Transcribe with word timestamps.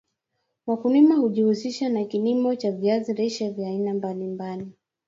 Wakulima 0.67 1.15
hujihusisha 1.15 1.89
na 1.89 2.03
kilimo 2.03 2.55
cha 2.55 2.71
viazi 2.71 3.13
lishe 3.13 3.49
vya 3.49 3.67
aina 3.69 3.93
mbali 3.93 4.27
mbali 4.27 4.71